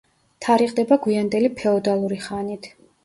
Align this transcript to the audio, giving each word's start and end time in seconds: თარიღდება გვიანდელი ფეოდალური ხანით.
თარიღდება 0.45 0.97
გვიანდელი 1.03 1.51
ფეოდალური 1.61 2.19
ხანით. 2.29 2.71